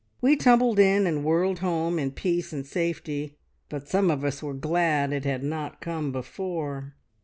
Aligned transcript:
We 0.19 0.35
tumbled 0.35 0.79
in 0.79 1.05
and 1.05 1.23
whirled 1.23 1.59
home 1.59 1.99
in 1.99 2.09
peace 2.13 2.51
and 2.51 2.65
safety, 2.65 3.37
but 3.69 3.87
some 3.87 4.09
of 4.09 4.23
us 4.25 4.41
were 4.41 4.55
glad 4.55 5.13
it 5.13 5.25
had 5.25 5.43
not 5.43 5.79
come 5.79 6.11
before. 6.11 6.95